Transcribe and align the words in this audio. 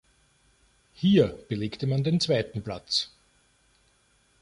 Hier 0.93 1.27
belegte 1.47 1.85
man 1.85 2.03
den 2.03 2.19
zweiten 2.19 2.63
Platz. 2.63 3.09